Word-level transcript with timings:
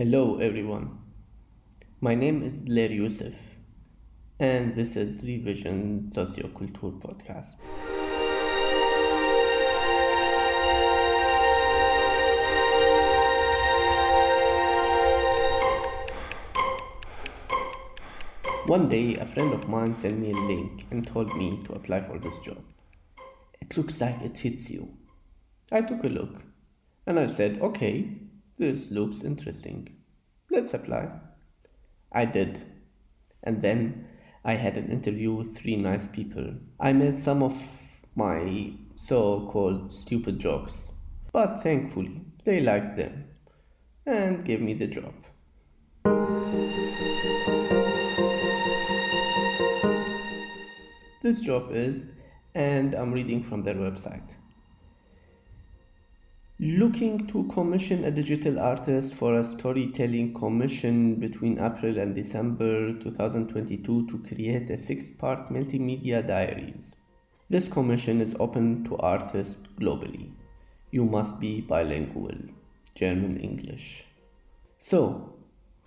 Hello, 0.00 0.38
everyone. 0.38 0.98
My 2.00 2.14
name 2.14 2.42
is 2.42 2.56
Dellair 2.56 2.90
Youssef, 2.90 3.34
and 4.38 4.74
this 4.74 4.96
is 4.96 5.22
Revision 5.22 6.10
Socioculture 6.10 6.98
Podcast. 7.02 7.56
One 18.68 18.88
day, 18.88 19.16
a 19.16 19.26
friend 19.26 19.52
of 19.52 19.68
mine 19.68 19.94
sent 19.94 20.18
me 20.18 20.30
a 20.30 20.34
link 20.34 20.86
and 20.90 21.06
told 21.06 21.36
me 21.36 21.62
to 21.66 21.74
apply 21.74 22.00
for 22.00 22.18
this 22.18 22.38
job. 22.38 22.64
It 23.60 23.76
looks 23.76 24.00
like 24.00 24.22
it 24.22 24.38
fits 24.38 24.70
you. 24.70 24.96
I 25.70 25.82
took 25.82 26.02
a 26.04 26.08
look 26.08 26.42
and 27.06 27.18
I 27.18 27.26
said, 27.26 27.60
okay, 27.60 28.29
this 28.60 28.90
looks 28.90 29.22
interesting. 29.22 29.88
Let's 30.50 30.74
apply. 30.74 31.08
I 32.12 32.26
did. 32.26 32.60
And 33.42 33.62
then 33.62 34.06
I 34.44 34.52
had 34.52 34.76
an 34.76 34.90
interview 34.90 35.32
with 35.32 35.56
three 35.56 35.76
nice 35.76 36.06
people. 36.06 36.52
I 36.78 36.92
made 36.92 37.16
some 37.16 37.42
of 37.42 37.56
my 38.16 38.74
so 38.96 39.46
called 39.46 39.90
stupid 39.90 40.38
jokes, 40.38 40.90
but 41.32 41.62
thankfully 41.62 42.20
they 42.44 42.60
liked 42.60 42.98
them 42.98 43.24
and 44.04 44.44
gave 44.44 44.60
me 44.60 44.74
the 44.74 44.88
job. 44.88 45.14
This 51.22 51.40
job 51.40 51.70
is, 51.72 52.08
and 52.54 52.94
I'm 52.94 53.12
reading 53.12 53.42
from 53.42 53.62
their 53.62 53.76
website. 53.76 54.34
Looking 56.62 57.26
to 57.28 57.44
commission 57.44 58.04
a 58.04 58.10
digital 58.10 58.60
artist 58.60 59.14
for 59.14 59.32
a 59.36 59.42
storytelling 59.42 60.34
commission 60.34 61.14
between 61.14 61.58
April 61.58 61.96
and 61.96 62.14
December 62.14 62.92
2022 62.98 64.06
to 64.06 64.18
create 64.18 64.68
a 64.68 64.76
six 64.76 65.10
part 65.10 65.48
multimedia 65.48 66.20
diaries. 66.26 66.94
This 67.48 67.66
commission 67.66 68.20
is 68.20 68.36
open 68.38 68.84
to 68.84 68.98
artists 68.98 69.56
globally. 69.80 70.32
You 70.90 71.06
must 71.06 71.40
be 71.40 71.62
bilingual, 71.62 72.36
German 72.94 73.40
English. 73.40 74.04
So, 74.76 75.32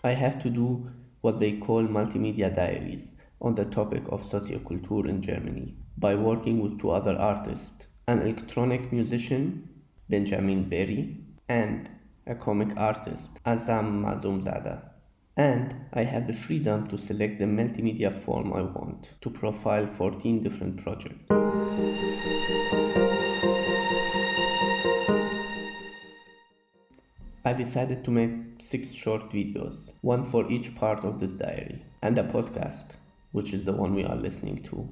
I 0.03 0.13
have 0.13 0.39
to 0.39 0.49
do 0.49 0.89
what 1.21 1.39
they 1.39 1.51
call 1.51 1.83
multimedia 1.83 2.49
diaries 2.55 3.13
on 3.41 3.53
the 3.53 3.65
topic 3.65 4.05
of 4.09 4.23
socioculture 4.23 5.07
in 5.07 5.21
Germany 5.21 5.75
by 5.99 6.15
working 6.15 6.59
with 6.63 6.79
two 6.79 6.89
other 6.89 7.15
artists 7.15 7.85
an 8.07 8.19
electronic 8.23 8.91
musician 8.91 9.69
Benjamin 10.09 10.69
Berry, 10.69 11.17
and 11.49 11.89
a 12.27 12.35
comic 12.35 12.75
artist, 12.77 13.29
Azam 13.45 14.03
Mazoumzadeh. 14.03 14.81
And 15.35 15.75
I 15.93 16.03
have 16.03 16.27
the 16.27 16.33
freedom 16.33 16.87
to 16.87 16.97
select 16.97 17.39
the 17.39 17.45
multimedia 17.45 18.13
form 18.13 18.53
I 18.53 18.61
want 18.61 19.15
to 19.21 19.29
profile 19.29 19.87
14 19.87 20.43
different 20.43 20.83
projects. 20.83 21.31
I 27.45 27.51
decided 27.51 28.05
to 28.05 28.11
make 28.11 28.31
six 28.59 28.93
short 28.93 29.29
videos, 29.29 29.91
one 30.01 30.23
for 30.23 30.49
each 30.49 30.73
part 30.75 31.03
of 31.03 31.19
this 31.19 31.33
diary, 31.33 31.83
and 32.01 32.17
a 32.17 32.23
podcast, 32.23 32.95
which 33.31 33.53
is 33.53 33.63
the 33.63 33.73
one 33.73 33.93
we 33.93 34.05
are 34.05 34.15
listening 34.15 34.63
to. 34.63 34.87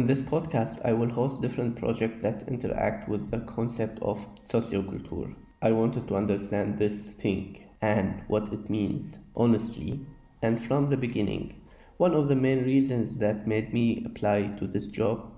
In 0.00 0.06
this 0.06 0.22
podcast, 0.22 0.80
I 0.82 0.94
will 0.94 1.10
host 1.10 1.42
different 1.42 1.76
projects 1.76 2.22
that 2.22 2.48
interact 2.48 3.06
with 3.06 3.30
the 3.30 3.40
concept 3.40 3.98
of 4.00 4.18
socioculture. 4.44 5.34
I 5.60 5.72
wanted 5.72 6.08
to 6.08 6.14
understand 6.14 6.78
this 6.78 7.08
thing 7.08 7.68
and 7.82 8.22
what 8.26 8.50
it 8.50 8.70
means, 8.70 9.18
honestly, 9.36 10.00
and 10.40 10.58
from 10.64 10.88
the 10.88 10.96
beginning. 10.96 11.60
One 11.98 12.14
of 12.14 12.28
the 12.28 12.34
main 12.34 12.64
reasons 12.64 13.16
that 13.16 13.46
made 13.46 13.74
me 13.74 14.02
apply 14.06 14.54
to 14.56 14.66
this 14.66 14.86
job 14.86 15.34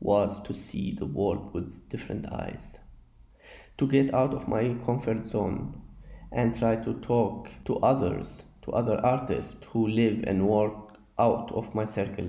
was 0.00 0.42
to 0.42 0.52
see 0.52 0.92
the 0.92 1.06
world 1.06 1.54
with 1.54 1.88
different 1.88 2.30
eyes, 2.30 2.80
to 3.78 3.86
get 3.86 4.12
out 4.12 4.34
of 4.34 4.46
my 4.46 4.76
comfort 4.84 5.24
zone 5.24 5.80
and 6.32 6.54
try 6.54 6.76
to 6.76 7.00
talk 7.00 7.48
to 7.64 7.78
others, 7.78 8.44
to 8.60 8.72
other 8.72 9.00
artists 9.02 9.64
who 9.68 9.88
live 9.88 10.22
and 10.26 10.46
work 10.46 10.98
out 11.18 11.50
of 11.52 11.74
my 11.74 11.86
circle. 11.86 12.28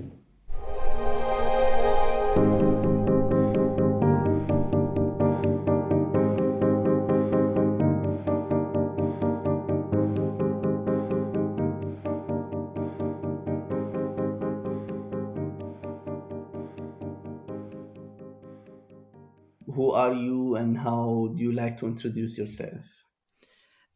Who 19.74 19.90
are 19.90 20.14
you 20.14 20.54
and 20.54 20.78
how 20.78 21.32
do 21.34 21.42
you 21.42 21.50
like 21.50 21.78
to 21.78 21.86
introduce 21.86 22.38
yourself? 22.38 22.84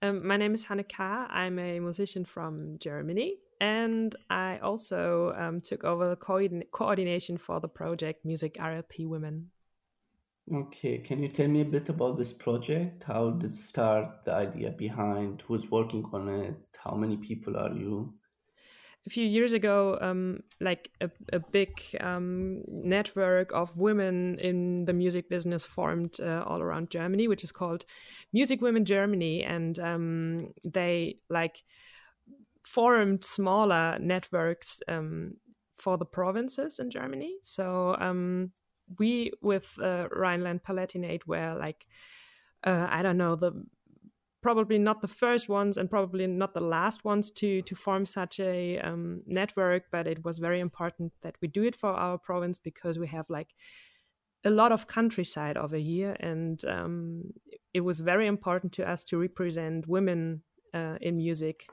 Um, 0.02 0.26
my 0.26 0.36
name 0.36 0.52
is 0.54 0.64
Hannah 0.64 0.82
Kah. 0.82 1.28
I'm 1.30 1.58
a 1.58 1.78
musician 1.78 2.24
from 2.24 2.78
Germany, 2.80 3.36
and 3.60 4.14
I 4.30 4.58
also 4.58 5.34
um, 5.36 5.60
took 5.60 5.84
over 5.84 6.08
the 6.08 6.16
co- 6.16 6.62
coordination 6.72 7.36
for 7.36 7.60
the 7.60 7.68
project 7.68 8.24
Music 8.24 8.54
RLP 8.54 9.06
Women. 9.06 9.50
Okay, 10.52 10.98
can 10.98 11.22
you 11.22 11.28
tell 11.28 11.48
me 11.48 11.60
a 11.60 11.64
bit 11.64 11.88
about 11.88 12.16
this 12.16 12.32
project? 12.32 13.02
How 13.02 13.30
did 13.30 13.50
it 13.50 13.56
start? 13.56 14.24
The 14.24 14.34
idea 14.34 14.70
behind? 14.70 15.42
Who's 15.42 15.70
working 15.70 16.04
on 16.12 16.28
it? 16.28 16.56
How 16.82 16.94
many 16.94 17.16
people 17.16 17.56
are 17.56 17.72
you? 17.72 18.14
a 19.08 19.10
few 19.10 19.24
years 19.24 19.54
ago, 19.54 19.96
um, 20.02 20.42
like 20.60 20.90
a, 21.00 21.10
a 21.32 21.40
big 21.40 21.80
um, 22.00 22.62
network 22.68 23.52
of 23.52 23.74
women 23.74 24.38
in 24.38 24.84
the 24.84 24.92
music 24.92 25.30
business 25.30 25.64
formed 25.64 26.20
uh, 26.20 26.44
all 26.46 26.60
around 26.60 26.90
Germany, 26.90 27.26
which 27.26 27.42
is 27.42 27.50
called 27.50 27.86
Music 28.34 28.60
Women 28.60 28.84
Germany, 28.84 29.44
and 29.44 29.78
um, 29.78 30.52
they 30.62 31.20
like 31.30 31.64
formed 32.68 33.24
smaller 33.24 33.98
networks 33.98 34.82
um, 34.88 35.32
for 35.76 35.96
the 35.96 36.04
provinces 36.04 36.78
in 36.78 36.90
Germany. 36.90 37.36
So 37.42 37.96
um, 37.98 38.52
we 38.98 39.32
with 39.40 39.74
uh, 39.82 40.08
Rhineland 40.10 40.62
Palatinate 40.62 41.26
were 41.26 41.54
like 41.58 41.86
uh, 42.64 42.86
I 42.90 43.02
don't 43.02 43.16
know 43.16 43.36
the 43.36 43.52
probably 44.42 44.78
not 44.78 45.00
the 45.00 45.08
first 45.08 45.48
ones 45.48 45.78
and 45.78 45.90
probably 45.90 46.26
not 46.26 46.52
the 46.52 46.60
last 46.60 47.04
ones 47.04 47.30
to 47.30 47.62
to 47.62 47.74
form 47.74 48.04
such 48.04 48.38
a 48.38 48.78
um, 48.80 49.20
network 49.26 49.84
but 49.90 50.06
it 50.06 50.24
was 50.24 50.38
very 50.38 50.60
important 50.60 51.12
that 51.22 51.36
we 51.40 51.48
do 51.48 51.64
it 51.64 51.74
for 51.74 51.90
our 51.90 52.18
province 52.18 52.58
because 52.58 52.98
we 52.98 53.06
have 53.06 53.28
like 53.30 53.54
a 54.44 54.50
lot 54.50 54.72
of 54.72 54.86
countryside 54.86 55.56
over 55.56 55.76
here 55.76 56.16
and 56.20 56.64
um, 56.66 57.22
it 57.74 57.80
was 57.80 58.00
very 58.00 58.26
important 58.26 58.72
to 58.72 58.88
us 58.88 59.04
to 59.04 59.18
represent 59.18 59.88
women 59.88 60.42
uh, 60.74 60.96
in 61.00 61.16
music 61.16 61.66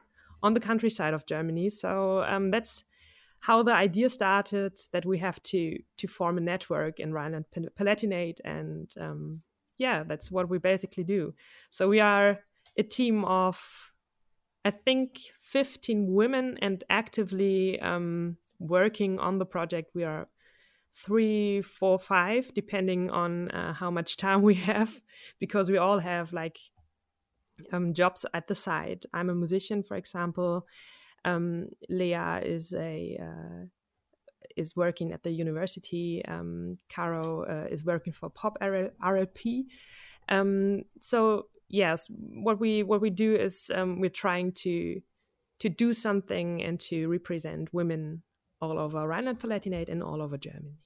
on 0.46 0.54
the 0.54 0.60
countryside 0.60 1.14
of 1.14 1.26
germany 1.26 1.70
so 1.70 2.24
um, 2.24 2.52
that's 2.52 2.86
how 3.40 3.62
the 3.62 3.74
idea 3.74 4.10
started 4.10 4.74
that 4.92 5.06
we 5.06 5.18
have 5.18 5.42
to 5.44 5.78
to 5.98 6.08
form 6.08 6.38
a 6.38 6.42
network 6.42 7.00
in 7.00 7.14
rhineland 7.14 7.46
palatinate 7.80 8.40
and 8.46 8.94
um, 9.00 9.40
yeah 9.78 10.04
that's 10.04 10.32
what 10.32 10.50
we 10.50 10.58
basically 10.58 11.04
do 11.04 11.34
so 11.70 11.88
we 11.88 12.00
are 12.00 12.40
a 12.78 12.84
team 12.84 13.24
of 13.26 13.58
I 14.66 14.72
think 14.72 15.20
15 15.42 16.12
women 16.12 16.58
and 16.60 16.84
actively 16.90 17.80
um, 17.82 18.38
working 18.58 19.20
on 19.20 19.38
the 19.38 19.46
project. 19.46 19.92
We 19.94 20.04
are 20.04 20.28
three, 20.96 21.62
four, 21.62 22.00
five, 22.00 22.52
depending 22.56 23.12
on 23.12 23.52
uh, 23.52 23.74
how 23.74 23.92
much 23.92 24.18
time 24.18 24.42
we 24.42 24.56
have, 24.72 25.00
because 25.40 25.70
we 25.70 25.78
all 25.78 26.00
have 26.00 26.34
like 26.34 26.58
um, 27.72 27.94
jobs 27.94 28.26
at 28.34 28.48
the 28.48 28.56
side. 28.56 29.06
I'm 29.14 29.30
a 29.30 29.36
musician, 29.36 29.84
for 29.84 29.98
example. 29.98 30.68
Um, 31.24 31.70
Leah 31.90 32.42
is 32.44 32.74
a 32.74 33.20
uh, 33.22 33.66
is 34.56 34.76
working 34.76 35.12
at 35.12 35.24
the 35.24 35.32
university. 35.32 36.24
Um, 36.26 36.78
Caro 36.90 37.44
uh, 37.44 37.68
is 37.70 37.84
working 37.84 38.14
for 38.14 38.30
Pop 38.30 38.58
RLP. 38.62 39.66
Um, 40.30 40.84
so 41.02 41.48
yes, 41.68 42.08
what 42.10 42.60
we 42.60 42.84
what 42.84 43.02
we 43.02 43.10
do 43.10 43.36
is 43.36 43.72
um, 43.74 44.00
we're 44.00 44.10
trying 44.10 44.52
to 44.64 45.02
to 45.60 45.70
do 45.70 45.94
something 45.94 46.62
and 46.62 46.80
to 46.80 47.08
represent 47.08 47.74
women 47.74 48.22
all 48.62 48.78
over 48.78 49.08
Rhineland-Palatinate 49.08 49.90
and 49.90 50.04
all 50.04 50.22
over 50.22 50.38
Germany. 50.38 50.80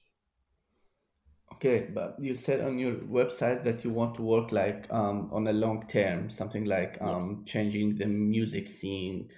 Okay, 1.60 1.88
but 1.92 2.16
you 2.18 2.34
said 2.34 2.62
on 2.62 2.78
your 2.78 2.94
website 2.94 3.64
that 3.64 3.84
you 3.84 3.90
want 3.90 4.14
to 4.14 4.22
work 4.22 4.50
like 4.50 4.86
um, 4.90 5.28
on 5.30 5.46
a 5.46 5.52
long 5.52 5.86
term, 5.88 6.30
something 6.30 6.64
like 6.64 6.96
um, 7.02 7.42
yes. 7.44 7.52
changing 7.52 7.96
the 7.96 8.06
music 8.06 8.66
scene 8.66 9.28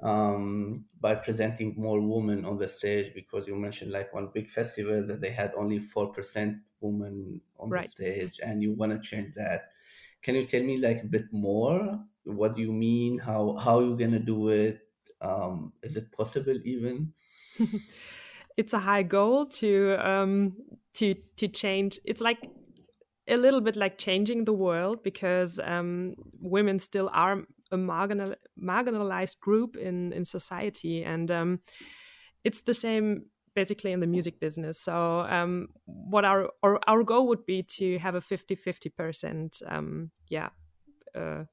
um, 0.00 0.84
by 1.00 1.16
presenting 1.16 1.74
more 1.76 2.00
women 2.00 2.44
on 2.44 2.56
the 2.56 2.68
stage. 2.68 3.12
Because 3.14 3.48
you 3.48 3.56
mentioned 3.56 3.90
like 3.90 4.14
one 4.14 4.30
big 4.32 4.48
festival 4.48 5.04
that 5.08 5.20
they 5.20 5.30
had 5.30 5.50
only 5.56 5.80
four 5.80 6.12
percent 6.12 6.58
women 6.80 7.40
on 7.58 7.70
right. 7.70 7.82
the 7.82 7.88
stage, 7.88 8.38
and 8.40 8.62
you 8.62 8.74
want 8.74 8.92
to 8.92 9.00
change 9.00 9.34
that. 9.34 9.70
Can 10.22 10.36
you 10.36 10.46
tell 10.46 10.62
me 10.62 10.78
like 10.78 11.02
a 11.02 11.06
bit 11.06 11.24
more 11.32 11.98
what 12.24 12.54
do 12.54 12.62
you 12.62 12.72
mean? 12.72 13.18
How 13.18 13.56
how 13.56 13.80
you 13.80 13.96
gonna 13.96 14.18
do 14.18 14.48
it? 14.48 14.80
Um, 15.20 15.72
is 15.82 15.96
it 15.96 16.12
possible 16.12 16.58
even? 16.64 17.12
it's 18.56 18.72
a 18.72 18.78
high 18.78 19.02
goal 19.02 19.46
to 19.46 19.96
um, 19.96 20.54
to 20.94 21.14
to 21.36 21.48
change. 21.48 21.98
It's 22.04 22.20
like 22.20 22.38
a 23.28 23.36
little 23.36 23.60
bit 23.60 23.76
like 23.76 23.98
changing 23.98 24.44
the 24.44 24.52
world 24.52 25.02
because 25.02 25.60
um, 25.62 26.14
women 26.40 26.78
still 26.78 27.08
are 27.12 27.44
a 27.70 27.76
marginal, 27.76 28.34
marginalized 28.60 29.38
group 29.40 29.76
in 29.76 30.12
in 30.12 30.24
society, 30.24 31.04
and 31.04 31.30
um, 31.30 31.60
it's 32.44 32.62
the 32.62 32.74
same 32.74 33.24
basically 33.54 33.92
in 33.92 34.00
the 34.00 34.06
music 34.06 34.40
business. 34.40 34.80
So 34.80 35.26
um, 35.28 35.68
what 35.84 36.24
our, 36.24 36.48
our, 36.62 36.80
our 36.86 37.02
goal 37.02 37.28
would 37.28 37.44
be 37.44 37.62
to 37.62 37.98
have 37.98 38.14
a 38.14 38.20
50-50 38.20 38.96
percent, 38.96 39.62
um, 39.66 40.10
yeah, 40.28 40.48
uh, 41.14 41.44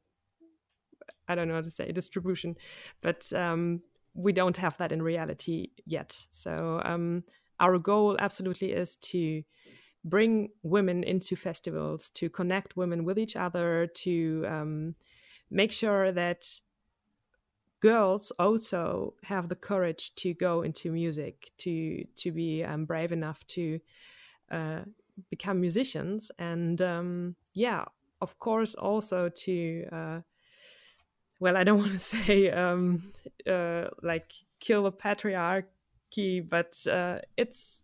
I 1.27 1.35
don't 1.35 1.47
know 1.47 1.55
how 1.55 1.61
to 1.61 1.69
say 1.69 1.91
distribution, 1.91 2.55
but 3.01 3.31
um, 3.33 3.81
we 4.13 4.31
don't 4.31 4.57
have 4.57 4.77
that 4.77 4.91
in 4.91 5.01
reality 5.01 5.71
yet. 5.85 6.25
So 6.31 6.81
um, 6.85 7.23
our 7.59 7.77
goal 7.77 8.15
absolutely 8.19 8.71
is 8.71 8.95
to 8.97 9.43
bring 10.05 10.49
women 10.63 11.03
into 11.03 11.35
festivals, 11.35 12.09
to 12.11 12.29
connect 12.29 12.77
women 12.77 13.03
with 13.03 13.19
each 13.19 13.35
other, 13.35 13.87
to 13.87 14.45
um, 14.47 14.95
make 15.51 15.71
sure 15.71 16.11
that 16.11 16.45
girls 17.81 18.31
also 18.39 19.13
have 19.23 19.49
the 19.49 19.55
courage 19.55 20.13
to 20.15 20.33
go 20.33 20.61
into 20.61 20.91
music, 20.91 21.51
to 21.57 22.05
to 22.15 22.31
be 22.31 22.63
um, 22.63 22.85
brave 22.85 23.11
enough 23.11 23.45
to 23.47 23.79
uh, 24.51 24.81
become 25.29 25.59
musicians, 25.59 26.31
and 26.39 26.81
um, 26.81 27.35
yeah, 27.53 27.85
of 28.21 28.37
course, 28.39 28.75
also 28.75 29.29
to 29.29 29.85
uh, 29.91 30.19
well, 31.39 31.57
I 31.57 31.63
don't 31.63 31.79
want 31.85 31.91
to 31.91 31.99
say 31.99 32.49
um, 32.51 33.11
uh, 33.47 33.85
like 34.01 34.31
kill 34.59 34.83
the 34.83 34.91
patriarchy, 36.15 36.47
but 36.47 36.75
uh, 36.87 37.19
it's 37.37 37.83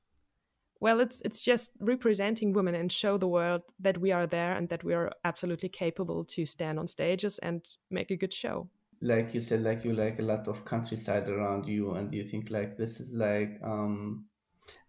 well, 0.79 0.99
it's 0.99 1.21
it's 1.21 1.41
just 1.43 1.73
representing 1.79 2.53
women 2.53 2.75
and 2.75 2.91
show 2.91 3.17
the 3.17 3.27
world 3.27 3.63
that 3.79 3.97
we 3.99 4.11
are 4.11 4.27
there 4.27 4.53
and 4.55 4.69
that 4.69 4.83
we 4.83 4.93
are 4.93 5.11
absolutely 5.23 5.69
capable 5.69 6.25
to 6.25 6.45
stand 6.45 6.79
on 6.79 6.87
stages 6.87 7.39
and 7.39 7.69
make 7.89 8.11
a 8.11 8.17
good 8.17 8.33
show. 8.33 8.69
Like 9.01 9.33
you 9.33 9.39
said 9.39 9.61
like 9.63 9.85
you 9.85 9.93
like 9.93 10.19
a 10.19 10.21
lot 10.21 10.49
of 10.49 10.65
countryside 10.65 11.29
around 11.29 11.65
you 11.65 11.91
and 11.91 12.13
you 12.13 12.27
think 12.27 12.49
like 12.49 12.75
this 12.75 12.99
is 12.99 13.13
like 13.13 13.57
um 13.63 14.27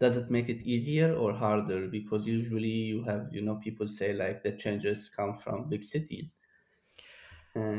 does 0.01 0.17
it 0.17 0.31
make 0.31 0.49
it 0.51 0.63
easier 0.63 1.15
or 1.15 1.33
harder? 1.35 1.89
Because 1.89 2.27
usually 2.27 2.69
you 2.93 3.05
have 3.05 3.29
you 3.33 3.43
know 3.43 3.57
people 3.57 3.89
say 3.89 4.13
like 4.13 4.43
the 4.43 4.53
changes 4.57 5.11
come 5.11 5.37
from 5.37 5.69
big 5.69 5.85
cities. 5.85 6.39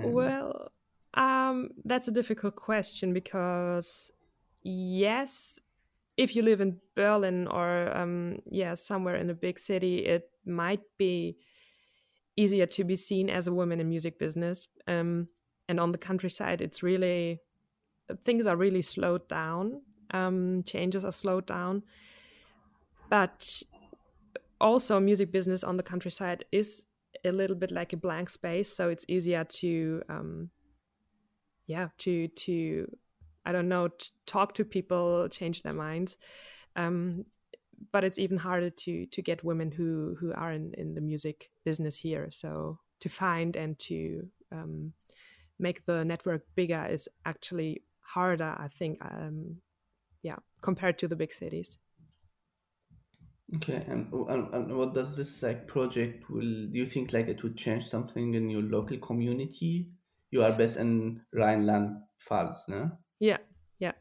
Well 0.01 0.71
um 1.13 1.69
that's 1.86 2.07
a 2.07 2.12
difficult 2.12 2.56
question 2.56 3.13
because 3.13 4.12
yes 4.68 5.60
if 6.18 6.36
you 6.36 6.42
live 6.42 6.62
in 6.62 6.78
berlin 6.96 7.48
or 7.48 7.96
um 7.96 8.40
yeah 8.50 8.74
somewhere 8.74 9.16
in 9.16 9.30
a 9.30 9.34
big 9.34 9.58
city 9.58 10.06
it 10.06 10.30
might 10.46 10.81
be 10.98 11.38
easier 12.38 12.68
to 12.68 12.84
be 12.84 12.96
seen 12.96 13.30
as 13.30 13.48
a 13.48 13.54
woman 13.54 13.80
in 13.80 13.90
music 13.90 14.18
business. 14.19 14.68
Um 14.88 15.28
and 15.68 15.80
on 15.80 15.92
the 15.92 15.98
countryside 15.98 16.62
it's 16.62 16.84
really 16.84 17.42
things 18.24 18.48
are 18.48 18.56
really 18.56 18.81
slowed 18.81 19.28
down. 19.28 19.81
Um, 20.12 20.64
changes 20.64 21.04
are 21.04 21.12
slowed 21.12 21.46
down. 21.46 21.84
But 23.10 23.62
also 24.62 25.00
music 25.00 25.31
business 25.31 25.64
on 25.64 25.75
the 25.75 25.84
countryside 25.84 26.46
is 26.52 26.86
a 27.25 27.31
little 27.31 27.56
bit 27.56 27.72
like 27.72 27.94
a 27.94 27.98
blank 27.98 28.30
space 28.30 28.72
so 28.74 28.90
it's 28.90 29.06
easier 29.08 29.44
to 29.44 30.02
um, 30.08 30.50
yeah 31.66 31.88
to 31.98 32.28
to 32.30 32.88
i 33.47 33.51
don't 33.51 33.69
know 33.69 33.89
talk 34.25 34.53
to 34.53 34.63
people 34.65 35.27
change 35.29 35.63
their 35.63 35.73
minds. 35.73 36.17
Um, 36.75 37.25
but 37.91 38.03
it's 38.03 38.19
even 38.19 38.38
harder 38.38 38.69
to 38.69 39.05
to 39.05 39.21
get 39.21 39.44
women 39.44 39.71
who 39.71 40.15
who 40.19 40.33
are 40.33 40.51
in 40.51 40.73
in 40.77 40.94
the 40.95 41.01
music 41.01 41.49
business 41.63 41.95
here. 41.95 42.27
So 42.29 42.79
to 42.99 43.09
find 43.09 43.55
and 43.55 43.77
to 43.79 44.27
um, 44.51 44.94
make 45.59 45.85
the 45.85 46.03
network 46.05 46.44
bigger 46.55 46.85
is 46.89 47.09
actually 47.25 47.83
harder 47.99 48.55
i 48.57 48.67
think 48.67 48.97
um, 49.01 49.57
yeah 50.23 50.38
compared 50.61 50.97
to 50.99 51.07
the 51.07 51.15
big 51.15 51.33
cities. 51.33 51.77
Okay 53.55 53.83
and, 53.88 54.11
and, 54.13 54.53
and 54.53 54.77
what 54.77 54.94
does 54.94 55.15
this 55.15 55.41
like 55.41 55.67
project 55.67 56.29
will 56.29 56.67
do 56.71 56.77
you 56.81 56.85
think 56.85 57.13
like 57.13 57.27
it 57.27 57.44
would 57.44 57.57
change 57.57 57.88
something 57.88 58.33
in 58.33 58.49
your 58.49 58.63
local 58.63 58.97
community? 58.97 59.89
You 60.31 60.44
are 60.44 60.51
based 60.51 60.77
in 60.77 61.21
rhineland 61.33 62.01
pfalz 62.19 62.67
no 62.67 62.91
yeah 63.19 63.38
yeah. 63.80 63.94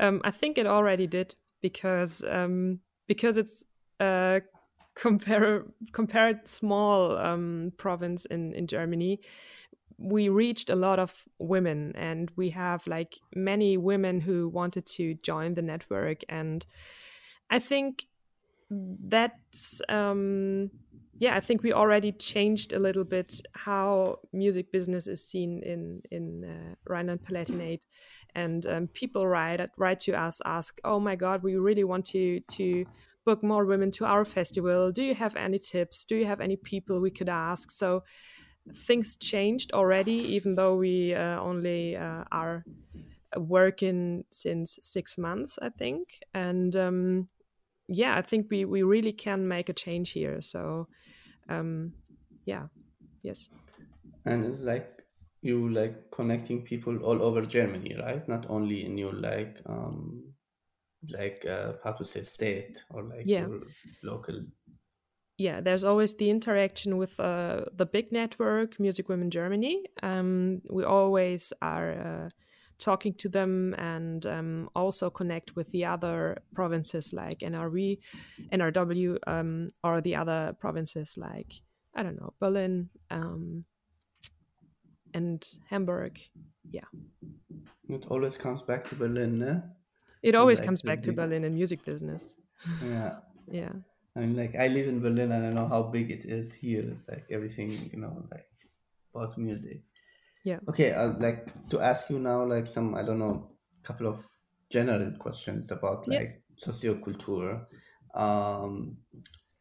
Um, 0.00 0.20
i 0.24 0.30
think 0.30 0.58
it 0.58 0.66
already 0.66 1.06
did 1.06 1.34
because 1.60 2.22
um, 2.28 2.80
because 3.06 3.36
it's 3.36 3.64
a 4.00 4.42
compare 4.94 5.64
compared 5.92 6.46
small 6.46 7.16
um, 7.16 7.72
province 7.76 8.26
in 8.26 8.52
in 8.52 8.66
germany 8.66 9.20
we 9.96 10.28
reached 10.28 10.70
a 10.70 10.74
lot 10.74 10.98
of 10.98 11.24
women 11.38 11.92
and 11.96 12.30
we 12.36 12.50
have 12.50 12.86
like 12.86 13.14
many 13.34 13.76
women 13.76 14.20
who 14.20 14.48
wanted 14.48 14.84
to 14.86 15.14
join 15.22 15.54
the 15.54 15.62
network 15.62 16.20
and 16.28 16.66
i 17.50 17.58
think 17.58 18.06
that's 18.70 19.80
um 19.88 20.70
yeah 21.24 21.34
i 21.36 21.40
think 21.40 21.62
we 21.62 21.72
already 21.72 22.12
changed 22.12 22.72
a 22.72 22.78
little 22.78 23.04
bit 23.16 23.30
how 23.66 24.18
music 24.32 24.70
business 24.76 25.06
is 25.06 25.26
seen 25.32 25.50
in 25.72 25.82
in 26.10 26.24
uh, 26.44 26.74
rhineland-palatinate 26.92 27.84
and 28.34 28.66
um, 28.66 28.86
people 29.00 29.26
write 29.26 29.60
write 29.76 30.00
to 30.00 30.12
us 30.12 30.40
ask 30.44 30.80
oh 30.84 31.00
my 31.08 31.16
god 31.16 31.42
we 31.42 31.54
really 31.56 31.84
want 31.84 32.04
to 32.04 32.40
to 32.56 32.84
book 33.24 33.42
more 33.42 33.64
women 33.64 33.90
to 33.90 34.04
our 34.04 34.24
festival 34.24 34.92
do 34.92 35.02
you 35.02 35.14
have 35.14 35.34
any 35.36 35.58
tips 35.58 36.04
do 36.04 36.14
you 36.16 36.26
have 36.26 36.40
any 36.40 36.56
people 36.56 37.00
we 37.00 37.10
could 37.10 37.28
ask 37.28 37.70
so 37.70 38.02
things 38.72 39.16
changed 39.16 39.72
already, 39.72 40.12
even 40.34 40.54
though 40.54 40.76
we 40.76 41.14
uh, 41.14 41.40
only 41.40 41.96
uh, 41.96 42.24
are 42.32 42.64
working 43.36 44.24
since 44.30 44.78
six 44.82 45.18
months, 45.18 45.58
I 45.60 45.68
think. 45.70 46.20
And 46.32 46.74
um, 46.76 47.28
yeah, 47.88 48.16
I 48.16 48.22
think 48.22 48.46
we, 48.50 48.64
we 48.64 48.82
really 48.82 49.12
can 49.12 49.46
make 49.46 49.68
a 49.68 49.74
change 49.74 50.12
here. 50.12 50.40
So 50.40 50.88
um, 51.48 51.92
yeah, 52.46 52.66
yes. 53.22 53.48
And 54.26 54.44
it's 54.44 54.60
like 54.60 55.02
you 55.42 55.68
like 55.68 56.10
connecting 56.10 56.62
people 56.62 56.98
all 57.02 57.22
over 57.22 57.44
Germany, 57.44 57.96
right? 58.00 58.26
Not 58.28 58.46
only 58.48 58.84
in 58.84 58.96
your 58.96 59.12
like 59.12 59.60
um 59.66 60.22
like 61.10 61.44
uh, 61.46 61.74
how 61.84 61.92
to 61.92 62.04
say 62.04 62.22
state 62.22 62.82
or 62.90 63.02
like 63.02 63.26
yeah. 63.26 63.46
your 63.46 63.60
local 64.02 64.40
yeah, 65.36 65.60
there's 65.60 65.82
always 65.82 66.14
the 66.14 66.30
interaction 66.30 66.96
with 66.96 67.18
uh, 67.18 67.64
the 67.74 67.86
big 67.86 68.12
network, 68.12 68.78
Music 68.78 69.08
Women 69.08 69.30
Germany. 69.30 69.84
Um, 70.02 70.62
we 70.70 70.84
always 70.84 71.52
are 71.60 71.90
uh, 71.92 72.28
talking 72.78 73.14
to 73.14 73.28
them 73.28 73.74
and 73.74 74.26
um, 74.26 74.70
also 74.74 75.10
connect 75.10 75.56
with 75.56 75.70
the 75.72 75.84
other 75.84 76.38
provinces 76.54 77.12
like 77.12 77.40
NRW, 77.40 77.98
NRW, 78.52 79.18
um, 79.26 79.68
or 79.82 80.00
the 80.00 80.16
other 80.16 80.54
provinces 80.58 81.16
like, 81.16 81.52
I 81.94 82.02
don't 82.02 82.20
know, 82.20 82.32
Berlin 82.40 82.90
um, 83.10 83.64
and 85.12 85.46
Hamburg. 85.68 86.20
Yeah. 86.70 86.88
It 87.88 88.04
always 88.08 88.36
comes 88.36 88.62
back 88.62 88.88
to 88.88 88.94
Berlin, 88.94 89.38
ne? 89.38 89.62
It 90.22 90.34
always 90.34 90.58
like 90.58 90.66
comes 90.66 90.82
back 90.82 91.02
to 91.02 91.12
Berlin 91.12 91.44
in 91.44 91.54
music 91.54 91.84
business. 91.84 92.24
Yeah. 92.82 93.16
yeah. 93.50 93.72
I 94.16 94.20
mean, 94.20 94.36
like 94.36 94.54
I 94.56 94.68
live 94.68 94.88
in 94.88 95.00
Berlin 95.00 95.32
and 95.32 95.46
I 95.46 95.50
know 95.50 95.68
how 95.68 95.82
big 95.82 96.10
it 96.10 96.24
is 96.24 96.54
here. 96.54 96.84
It's 96.88 97.08
like 97.08 97.26
everything, 97.30 97.90
you 97.92 98.00
know, 98.00 98.24
like 98.30 98.46
about 99.14 99.36
music. 99.36 99.82
Yeah. 100.44 100.58
Okay, 100.68 100.92
I'd 100.92 101.20
like 101.20 101.52
to 101.70 101.80
ask 101.80 102.08
you 102.10 102.18
now, 102.18 102.44
like 102.44 102.66
some 102.66 102.94
I 102.94 103.02
don't 103.02 103.18
know, 103.18 103.50
a 103.82 103.86
couple 103.86 104.06
of 104.06 104.24
general 104.70 105.10
questions 105.18 105.70
about 105.70 106.06
like 106.06 106.42
yes. 106.56 106.66
socioculture. 106.68 107.64
Um, 108.14 108.98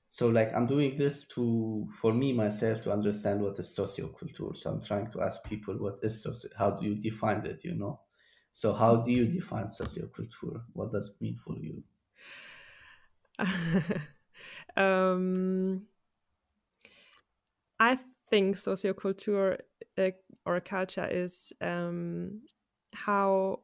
so 0.10 0.28
like 0.28 0.54
I'm 0.54 0.68
doing 0.68 0.98
this 0.98 1.26
to 1.30 1.88
for 2.00 2.14
me 2.14 2.34
myself 2.34 2.82
to 2.82 2.92
understand 2.92 3.42
what 3.42 3.58
is 3.60 3.76
socioculture. 3.76 4.56
So 4.56 4.70
I'm 4.70 4.82
trying 4.82 5.10
to 5.12 5.22
ask 5.22 5.44
people 5.44 5.76
what 5.76 6.00
is 6.04 6.22
socio. 6.22 6.52
How 6.58 6.72
do 6.72 6.86
you 6.86 6.96
define 6.96 7.46
it? 7.46 7.64
You 7.64 7.76
know. 7.76 8.02
So 8.52 8.74
how 8.74 8.98
do 8.98 9.12
you 9.12 9.26
define 9.26 9.68
socioculture? 9.68 10.62
What 10.74 10.92
does 10.92 11.10
it 11.10 11.16
mean 11.22 11.38
for 11.38 11.58
you? 11.58 11.84
Um, 14.76 15.84
I 17.80 18.00
think 18.30 18.56
socioculture 18.56 19.60
uh, 20.48 20.52
a 20.52 20.62
culture 20.62 21.08
is 21.10 21.54
um, 21.62 22.42
how 22.94 23.60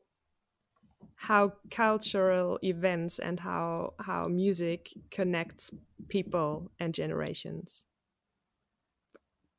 how 1.16 1.54
cultural 1.70 2.60
events 2.64 3.20
and 3.20 3.40
how 3.40 3.94
how 4.00 4.28
music 4.28 4.90
connects 5.12 5.72
people 6.08 6.72
and 6.80 6.94
generations. 6.94 7.84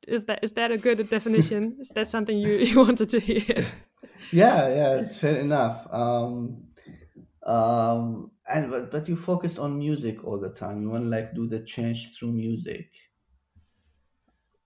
is 0.07 0.25
that 0.25 0.43
is 0.43 0.53
that 0.53 0.71
a 0.71 0.77
good 0.77 1.09
definition? 1.09 1.77
is 1.79 1.89
that 1.89 2.07
something 2.07 2.37
you, 2.37 2.53
you 2.57 2.77
wanted 2.77 3.09
to 3.09 3.19
hear? 3.19 3.65
yeah, 4.31 4.67
yeah, 4.67 4.95
it's 4.95 5.17
fair 5.17 5.37
enough. 5.37 5.87
Um, 5.91 6.63
um, 7.45 8.31
and 8.47 8.69
but, 8.69 8.91
but 8.91 9.07
you 9.07 9.15
focus 9.15 9.57
on 9.57 9.77
music 9.77 10.23
all 10.23 10.39
the 10.39 10.53
time. 10.53 10.81
You 10.81 10.89
want 10.89 11.03
to 11.03 11.09
like 11.09 11.33
do 11.33 11.47
the 11.47 11.61
change 11.63 12.17
through 12.17 12.31
music. 12.33 12.91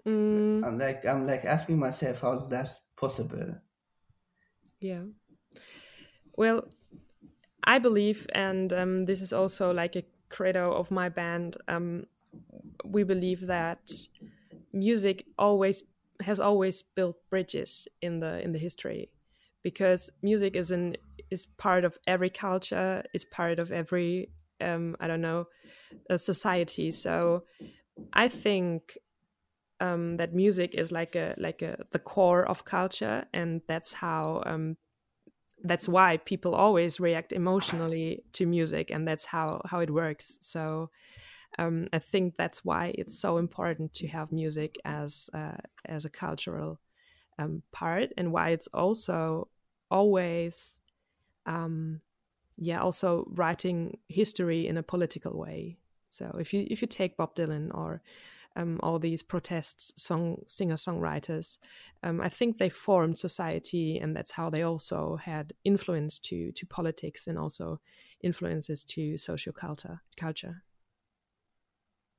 Mm, 0.08 0.64
I'm 0.66 0.78
like 0.80 1.06
I'm 1.06 1.26
like 1.26 1.46
asking 1.46 1.80
myself 1.80 2.22
how's 2.22 2.50
that 2.50 2.70
possible? 2.98 3.56
yeah. 4.80 5.04
Well, 6.38 6.68
I 7.64 7.80
believe, 7.80 8.28
and 8.34 8.72
um, 8.74 9.06
this 9.06 9.22
is 9.22 9.34
also 9.34 9.72
like 9.72 9.96
a 9.96 10.04
credo 10.30 10.72
of 10.72 10.92
my 10.92 11.10
band. 11.10 11.58
Um, 11.68 12.06
we 12.84 13.04
believe 13.04 13.48
that 13.48 13.92
music 14.74 15.26
always 15.38 15.84
has 16.22 16.40
always 16.40 16.82
built 16.82 17.18
bridges 17.30 17.88
in 18.02 18.20
the 18.20 18.42
in 18.42 18.52
the 18.52 18.60
history 18.60 19.10
because 19.64 20.10
music 20.22 20.56
is 20.56 20.72
an 20.72 20.96
is 21.32 21.46
part 21.58 21.86
of 21.86 21.98
every 22.08 22.30
culture 22.30 23.04
is 23.14 23.26
part 23.26 23.60
of 23.60 23.72
every 23.72 24.30
um, 24.62 24.96
i 25.02 25.08
don't 25.08 25.22
know 25.22 25.46
a 26.10 26.18
society 26.18 26.92
so 26.92 27.44
i 28.14 28.28
think 28.28 28.98
um, 29.80 30.18
that 30.18 30.34
music 30.34 30.74
is 30.74 30.92
like 30.92 31.16
a 31.16 31.36
like 31.38 31.62
a 31.62 31.78
the 31.92 32.00
core 32.00 32.46
of 32.46 32.66
culture 32.66 33.26
and 33.34 33.62
that's 33.68 33.94
how 33.94 34.44
um, 34.46 34.78
that's 35.64 35.88
why 35.88 36.18
people 36.18 36.56
always 36.56 37.00
react 37.00 37.34
emotionally 37.34 38.24
to 38.34 38.46
music 38.46 38.92
and 38.92 39.08
that's 39.08 39.26
how 39.26 39.62
how 39.66 39.80
it 39.80 39.90
works 39.90 40.38
so 40.42 40.90
um, 41.58 41.88
I 41.94 42.00
think 42.00 42.36
that's 42.36 42.66
why 42.66 42.94
it's 42.98 43.18
so 43.18 43.38
important 43.38 43.94
to 43.96 44.08
have 44.08 44.32
music 44.32 44.78
as 44.84 45.30
uh, 45.34 45.58
as 45.86 46.06
a 46.06 46.10
cultural 46.10 46.80
um, 47.40 47.64
part, 47.72 48.10
and 48.18 48.32
why 48.32 48.50
it's 48.50 48.68
also 48.74 49.48
always, 49.90 50.80
um, 51.46 52.02
yeah, 52.58 52.82
also 52.82 53.26
writing 53.30 53.98
history 54.10 54.68
in 54.68 54.78
a 54.78 54.84
political 54.84 55.38
way. 55.38 55.78
So 56.10 56.36
if 56.40 56.54
you 56.54 56.68
if 56.70 56.82
you 56.82 56.88
take 56.88 57.18
Bob 57.18 57.36
Dylan 57.36 57.74
or 57.74 58.02
um, 58.56 58.80
all 58.82 59.00
these 59.00 59.24
protests 59.24 59.92
song 60.02 60.44
singer 60.48 60.76
songwriters, 60.76 61.58
um, 62.04 62.22
I 62.22 62.30
think 62.30 62.58
they 62.58 62.70
formed 62.70 63.20
society, 63.20 64.00
and 64.00 64.16
that's 64.16 64.32
how 64.32 64.50
they 64.50 64.64
also 64.64 65.18
had 65.18 65.54
influence 65.64 66.20
to 66.20 66.52
to 66.52 66.66
politics 66.66 67.28
and 67.28 67.38
also 67.38 67.80
influences 68.22 68.84
to 68.86 69.18
social 69.18 69.54
culture 69.54 70.02
culture. 70.18 70.64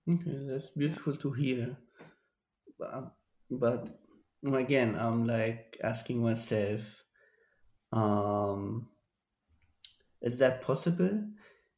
Okay, 0.08 0.38
that's 0.48 0.70
beautiful 0.70 1.16
to 1.16 1.32
hear. 1.32 1.76
But, 2.78 3.12
but 3.50 3.98
again, 4.54 4.94
I'm 4.96 5.26
like 5.26 5.78
asking 5.82 6.22
myself, 6.22 6.80
um, 7.92 8.88
is 10.22 10.38
that 10.38 10.62
possible? 10.62 11.24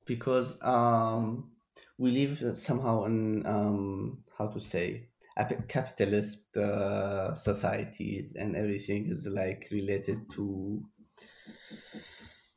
Because 0.05 0.57
um, 0.61 1.53
we 1.99 2.11
live 2.13 2.57
somehow 2.57 3.05
in 3.05 3.45
um, 3.47 4.19
how 4.37 4.47
to 4.47 4.61
say 4.61 5.09
capitalist 5.69 6.57
uh, 6.57 7.35
societies, 7.35 8.35
and 8.35 8.57
everything 8.57 9.09
is 9.09 9.27
like 9.27 9.69
related 9.71 10.31
to 10.33 10.83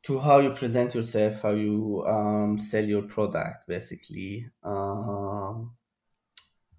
to 0.04 0.18
how 0.18 0.38
you 0.38 0.50
present 0.50 0.94
yourself, 0.94 1.40
how 1.42 1.50
you 1.50 2.04
um, 2.06 2.58
sell 2.58 2.84
your 2.84 3.02
product, 3.02 3.68
basically. 3.68 4.48
Um, 4.64 5.72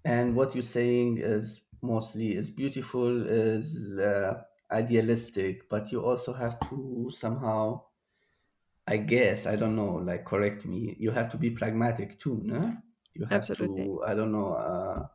and 0.04 0.36
what 0.36 0.54
you're 0.54 0.62
saying 0.62 1.18
is 1.22 1.62
mostly 1.80 2.36
is 2.36 2.50
beautiful, 2.50 3.26
is 3.26 3.98
uh, 3.98 4.42
idealistic, 4.70 5.68
but 5.70 5.90
you 5.90 6.04
also 6.04 6.34
have 6.34 6.60
to 6.68 7.10
somehow, 7.10 7.82
I 8.86 8.98
guess, 8.98 9.46
I 9.46 9.56
don't 9.56 9.76
know, 9.76 9.94
like 9.94 10.24
correct 10.24 10.66
me. 10.66 10.96
You 10.98 11.10
have 11.10 11.30
to 11.30 11.38
be 11.38 11.50
pragmatic 11.50 12.18
too, 12.18 12.40
no? 12.44 12.76
You 13.14 13.24
have 13.26 13.50
Absolutely. 13.50 13.54
to, 13.54 14.02
I 14.06 14.14
don't 14.14 14.32
know, 14.32 14.52
uh, 14.52 15.06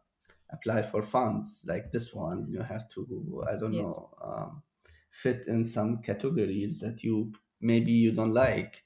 apply 0.52 0.84
for 0.84 1.04
funds 1.04 1.64
like 1.68 1.92
this 1.92 2.14
one. 2.14 2.48
You 2.50 2.62
have 2.62 2.90
to, 2.92 3.44
I 3.48 3.58
don't 3.58 3.76
Yes. 3.76 3.78
know, 3.78 4.14
um, 4.22 4.64
fit 5.12 5.48
in 5.48 5.66
some 5.66 6.02
categories 6.02 6.80
that 6.80 7.04
you 7.04 7.34
maybe 7.62 7.92
you 7.92 8.12
don't 8.12 8.34
like. 8.34 8.86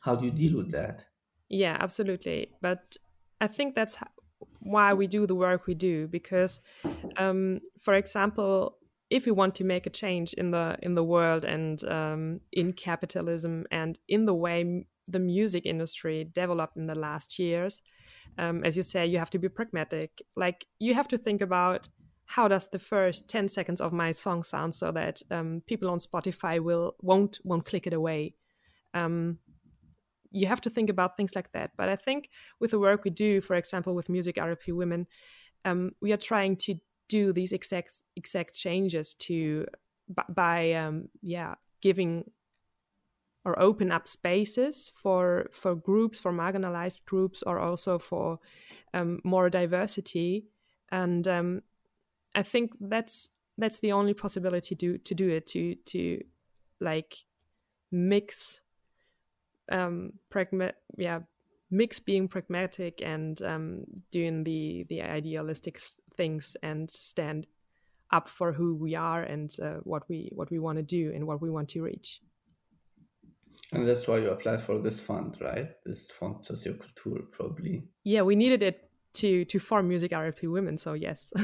How 0.00 0.16
do 0.16 0.26
you 0.26 0.32
deal 0.32 0.56
with 0.58 0.72
that? 0.72 1.06
Yeah, 1.48 1.76
absolutely. 1.80 2.56
But 2.60 2.96
I 3.40 3.46
think 3.46 3.74
that's 3.74 3.98
why 4.60 4.94
we 4.94 5.06
do 5.06 5.26
the 5.26 5.34
work 5.34 5.66
we 5.66 5.74
do 5.74 6.08
because, 6.08 6.60
um, 7.16 7.60
for 7.80 7.94
example, 7.94 8.78
if 9.14 9.26
we 9.26 9.32
want 9.32 9.54
to 9.54 9.62
make 9.64 9.86
a 9.86 9.90
change 9.90 10.32
in 10.32 10.50
the 10.50 10.76
in 10.82 10.96
the 10.96 11.04
world 11.04 11.44
and 11.44 11.84
um, 11.84 12.40
in 12.50 12.72
capitalism 12.72 13.64
and 13.70 13.96
in 14.08 14.26
the 14.26 14.34
way 14.34 14.84
the 15.06 15.20
music 15.20 15.66
industry 15.66 16.28
developed 16.32 16.76
in 16.76 16.86
the 16.86 16.96
last 16.96 17.38
years, 17.38 17.80
um, 18.38 18.64
as 18.64 18.76
you 18.76 18.82
say, 18.82 19.06
you 19.06 19.18
have 19.18 19.30
to 19.30 19.38
be 19.38 19.48
pragmatic. 19.48 20.20
Like 20.34 20.66
you 20.80 20.94
have 20.94 21.06
to 21.08 21.18
think 21.18 21.42
about 21.42 21.88
how 22.26 22.48
does 22.48 22.68
the 22.70 22.78
first 22.80 23.30
10 23.30 23.46
seconds 23.46 23.80
of 23.80 23.92
my 23.92 24.10
song 24.10 24.42
sound 24.42 24.74
so 24.74 24.90
that 24.90 25.22
um, 25.30 25.62
people 25.66 25.90
on 25.90 25.98
spotify 25.98 26.58
will 26.58 26.94
won't 27.02 27.38
won't 27.44 27.66
click 27.66 27.86
it 27.86 27.92
away 27.92 28.34
um, 28.94 29.38
you 30.32 30.46
have 30.46 30.62
to 30.62 30.70
think 30.70 30.88
about 30.88 31.18
things 31.18 31.34
like 31.36 31.52
that 31.52 31.72
but 31.76 31.90
i 31.90 31.96
think 31.96 32.30
with 32.60 32.70
the 32.70 32.78
work 32.78 33.04
we 33.04 33.10
do 33.10 33.42
for 33.42 33.56
example 33.56 33.94
with 33.94 34.08
music 34.08 34.36
RLP 34.36 34.72
women 34.72 35.06
um, 35.66 35.90
we 36.00 36.14
are 36.14 36.22
trying 36.30 36.56
to 36.56 36.76
do 37.08 37.32
these 37.32 37.52
exact 37.52 38.02
exact 38.16 38.54
changes 38.54 39.14
to 39.14 39.66
by, 40.28 40.72
um, 40.72 41.08
yeah 41.22 41.54
giving 41.80 42.24
or 43.44 43.58
open 43.60 43.92
up 43.92 44.08
spaces 44.08 44.90
for 44.94 45.50
for 45.52 45.74
groups 45.74 46.18
for 46.18 46.32
marginalized 46.32 47.04
groups 47.04 47.42
or 47.42 47.58
also 47.58 47.98
for 47.98 48.38
um, 48.94 49.20
more 49.24 49.50
diversity. 49.50 50.46
And 50.90 51.26
um, 51.28 51.62
I 52.34 52.42
think 52.42 52.72
that's 52.80 53.30
that's 53.58 53.80
the 53.80 53.92
only 53.92 54.14
possibility 54.14 54.74
to 54.76 54.98
to 54.98 55.14
do 55.14 55.28
it 55.28 55.46
to 55.48 55.74
to 55.74 56.22
like 56.80 57.16
mix 57.92 58.62
um 59.70 60.12
pragma 60.30 60.72
yeah 60.98 61.20
mix 61.80 62.00
being 62.10 62.28
pragmatic 62.28 63.02
and 63.02 63.42
um 63.42 63.84
doing 64.16 64.44
the 64.44 64.84
the 64.88 65.00
idealistic 65.02 65.76
things 66.16 66.56
and 66.62 66.90
stand 66.90 67.46
up 68.10 68.28
for 68.28 68.52
who 68.52 68.68
we 68.84 68.94
are 68.96 69.22
and 69.34 69.56
uh, 69.60 69.80
what 69.92 70.02
we 70.08 70.30
what 70.38 70.50
we 70.50 70.58
want 70.58 70.76
to 70.78 70.82
do 70.98 71.12
and 71.14 71.26
what 71.26 71.40
we 71.42 71.50
want 71.50 71.68
to 71.68 71.82
reach 71.82 72.20
And 73.72 73.86
that's 73.88 74.06
why 74.08 74.18
you 74.18 74.30
applied 74.30 74.62
for 74.62 74.78
this 74.78 75.00
fund, 75.00 75.36
right? 75.40 75.68
This 75.86 76.10
fund 76.18 76.36
socioculture, 76.48 77.30
probably. 77.32 77.74
yeah 78.04 78.22
we 78.22 78.36
needed 78.36 78.62
it 78.62 78.76
to 79.20 79.44
to 79.46 79.58
form 79.58 79.88
music 79.88 80.12
RLP 80.12 80.50
women 80.56 80.76
so 80.78 80.92
yes 80.94 81.32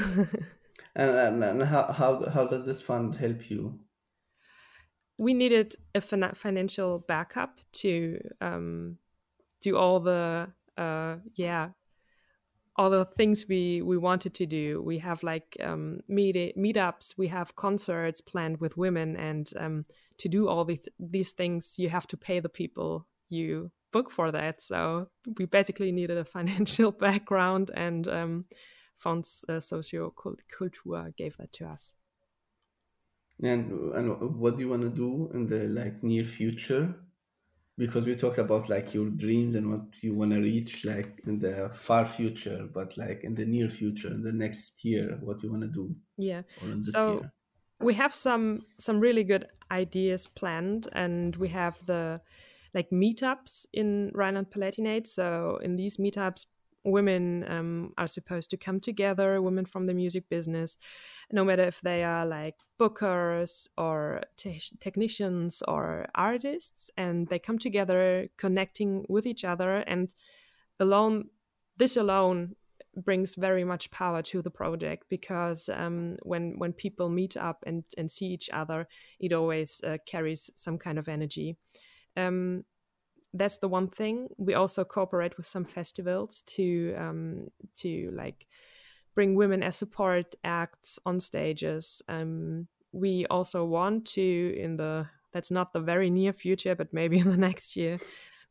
And, 0.96 1.10
and, 1.26 1.44
and 1.44 1.62
how, 1.62 1.84
how 1.92 2.28
how 2.34 2.44
does 2.46 2.64
this 2.66 2.80
fund 2.80 3.16
help 3.16 3.50
you? 3.50 3.78
we 5.18 5.34
needed 5.34 5.76
a 5.94 6.00
fin- 6.00 6.34
financial 6.34 6.98
backup 7.06 7.60
to 7.72 8.18
um, 8.40 8.96
do 9.60 9.76
all 9.76 10.00
the 10.00 10.48
uh, 10.76 11.16
yeah 11.34 11.70
all 12.80 12.88
the 12.88 13.04
things 13.04 13.44
we 13.46 13.82
we 13.82 13.98
wanted 13.98 14.32
to 14.34 14.46
do. 14.46 14.82
We 14.82 14.98
have 14.98 15.22
like 15.22 15.56
um, 15.62 16.00
meet 16.08 16.56
meetups, 16.56 17.18
we 17.18 17.28
have 17.28 17.54
concerts 17.54 18.20
planned 18.22 18.58
with 18.60 18.76
women, 18.76 19.16
and 19.16 19.50
um, 19.58 19.84
to 20.18 20.28
do 20.28 20.48
all 20.48 20.64
these 20.64 20.88
these 20.98 21.32
things, 21.32 21.78
you 21.78 21.90
have 21.90 22.06
to 22.08 22.16
pay 22.16 22.40
the 22.40 22.48
people 22.48 23.06
you 23.28 23.70
book 23.92 24.10
for 24.10 24.32
that. 24.32 24.62
So 24.62 25.08
we 25.38 25.44
basically 25.44 25.92
needed 25.92 26.16
a 26.16 26.24
financial 26.36 26.90
background, 26.90 27.70
and 27.74 28.08
um, 28.08 28.44
Fonds 28.96 29.44
uh, 29.48 29.60
Socio 29.60 30.14
Cultura 30.58 31.14
gave 31.16 31.36
that 31.36 31.52
to 31.52 31.66
us. 31.66 31.92
And 33.42 33.94
and 33.94 34.38
what 34.38 34.56
do 34.56 34.62
you 34.62 34.70
want 34.70 34.82
to 34.82 34.90
do 34.90 35.30
in 35.34 35.46
the 35.46 35.68
like 35.68 36.02
near 36.02 36.24
future? 36.24 36.94
Because 37.80 38.04
we 38.04 38.14
talked 38.14 38.38
about 38.38 38.68
like 38.68 38.94
your 38.94 39.08
dreams 39.10 39.54
and 39.54 39.70
what 39.70 39.84
you 40.02 40.14
want 40.14 40.32
to 40.32 40.40
reach 40.40 40.84
like 40.84 41.12
in 41.26 41.38
the 41.38 41.70
far 41.72 42.04
future, 42.06 42.68
but 42.78 42.96
like 42.98 43.24
in 43.24 43.34
the 43.34 43.46
near 43.46 43.68
future, 43.68 44.12
in 44.12 44.22
the 44.22 44.32
next 44.32 44.84
year, 44.84 45.18
what 45.22 45.42
you 45.42 45.50
want 45.50 45.62
to 45.62 45.68
do 45.68 45.86
Yeah. 46.18 46.42
or 46.62 46.68
in 46.70 46.78
this 46.82 46.92
So 46.94 47.02
year? 47.08 47.32
we 47.80 47.94
have 47.94 48.14
some 48.14 48.66
some 48.78 49.00
really 49.00 49.24
good 49.24 49.46
ideas 49.70 50.26
planned 50.26 50.88
and 50.92 51.34
we 51.36 51.48
have 51.48 51.80
the 51.86 52.20
like 52.74 52.90
meetups 52.90 53.66
in 53.72 54.10
Rhineland 54.14 54.50
Palatinate. 54.50 55.06
So 55.06 55.58
in 55.62 55.76
these 55.76 55.96
meetups, 55.96 56.46
women 56.84 57.44
um, 57.48 57.92
are 57.98 58.06
supposed 58.06 58.50
to 58.50 58.56
come 58.56 58.80
together, 58.80 59.42
women 59.42 59.64
from 59.64 59.86
the 59.86 59.94
music 59.94 60.28
business, 60.28 60.76
no 61.30 61.44
matter 61.44 61.64
if 61.64 61.80
they 61.80 62.02
are 62.02 62.24
like 62.24 62.56
bookers 62.78 63.68
or 63.76 64.22
te- 64.36 64.62
technicians 64.80 65.62
or 65.68 66.06
artists, 66.14 66.90
and 66.96 67.28
they 67.28 67.38
come 67.38 67.58
together, 67.58 68.28
connecting 68.36 69.04
with 69.08 69.26
each 69.26 69.44
other. 69.44 69.78
And 69.78 70.12
alone, 70.78 71.28
this 71.76 71.96
alone 71.96 72.56
brings 72.96 73.34
very 73.34 73.64
much 73.64 73.90
power 73.90 74.22
to 74.22 74.42
the 74.42 74.50
project 74.50 75.04
because 75.08 75.68
um, 75.68 76.16
when 76.22 76.58
when 76.58 76.72
people 76.72 77.08
meet 77.08 77.36
up 77.36 77.62
and 77.66 77.84
and 77.96 78.10
see 78.10 78.26
each 78.26 78.50
other, 78.52 78.88
it 79.18 79.32
always 79.32 79.80
uh, 79.84 79.98
carries 80.06 80.50
some 80.56 80.78
kind 80.78 80.98
of 80.98 81.08
energy. 81.08 81.56
Um, 82.16 82.64
that's 83.34 83.58
the 83.58 83.68
one 83.68 83.88
thing. 83.88 84.28
We 84.38 84.54
also 84.54 84.84
cooperate 84.84 85.36
with 85.36 85.46
some 85.46 85.64
festivals 85.64 86.42
to 86.48 86.94
um, 86.96 87.48
to 87.76 88.10
like 88.14 88.46
bring 89.14 89.34
women 89.34 89.62
as 89.62 89.76
support 89.76 90.34
acts 90.44 90.98
on 91.06 91.20
stages. 91.20 92.02
Um, 92.08 92.66
we 92.92 93.26
also 93.26 93.64
want 93.64 94.06
to 94.06 94.56
in 94.58 94.76
the 94.76 95.06
that's 95.32 95.50
not 95.50 95.72
the 95.72 95.80
very 95.80 96.10
near 96.10 96.32
future, 96.32 96.74
but 96.74 96.92
maybe 96.92 97.18
in 97.22 97.30
the 97.30 97.36
next 97.36 97.76
year, 97.76 97.98